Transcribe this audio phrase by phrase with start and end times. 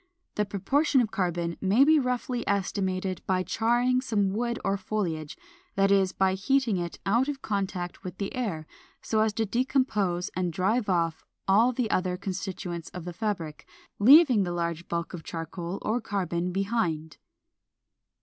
[0.33, 5.37] The proportion of carbon may be roughly estimated by charring some wood or foliage;
[5.75, 8.65] that is, by heating it out of contact with the air,
[9.03, 13.67] so as to decompose and drive off all the other constituents of the fabric,
[13.99, 17.17] leaving the large bulk of charcoal or carbon behind.